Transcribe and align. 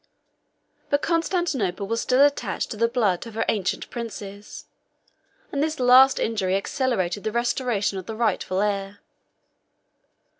But 0.89 1.03
Constantinople 1.03 1.85
was 1.85 2.01
still 2.01 2.23
attached 2.25 2.71
to 2.71 2.77
the 2.77 2.87
blood 2.87 3.27
of 3.27 3.35
her 3.35 3.45
ancient 3.47 3.87
princes; 3.91 4.65
and 5.51 5.61
this 5.61 5.79
last 5.79 6.17
injury 6.19 6.55
accelerated 6.55 7.23
the 7.23 7.31
restoration 7.31 7.99
of 7.99 8.07
the 8.07 8.15
rightful 8.15 8.61
heir. 8.61 8.97